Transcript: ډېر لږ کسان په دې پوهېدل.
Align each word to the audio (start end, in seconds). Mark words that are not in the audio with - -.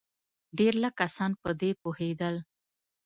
ډېر 0.57 0.73
لږ 0.83 0.93
کسان 1.01 1.31
په 1.41 1.49
دې 1.59 1.71
پوهېدل. 1.81 2.35